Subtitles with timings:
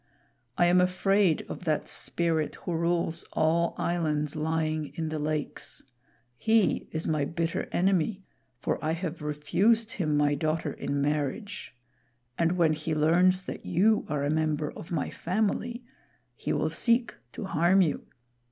[0.57, 5.83] I am afraid of that Spirit who rules all islands lying in the lakes.
[6.39, 8.23] He is my bitter enemy,
[8.57, 11.75] for I have refused him my daughter in marriage;
[12.35, 15.83] and when he learns that you are a member of my family,
[16.35, 18.07] he will seek to harm you.